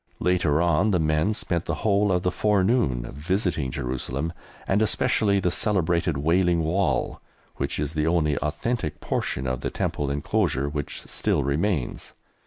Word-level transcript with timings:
Later 0.19 0.63
on 0.63 0.89
the 0.89 0.97
men 0.99 1.35
spent 1.35 1.65
the 1.65 1.75
whole 1.85 2.11
of 2.11 2.23
the 2.23 2.31
forenoon 2.31 3.03
visiting 3.13 3.69
Jerusalem, 3.69 4.33
and 4.67 4.81
especially 4.81 5.39
the 5.39 5.51
celebrated 5.51 6.17
Wailing 6.17 6.63
Wall, 6.63 7.21
which 7.57 7.77
is 7.77 7.93
the 7.93 8.07
only 8.07 8.35
authentic 8.39 8.99
portion 8.99 9.45
of 9.45 9.61
the 9.61 9.69
Temple 9.69 10.09
enclosure 10.09 10.67
which 10.67 11.03
still 11.05 11.43
remains. 11.43 12.13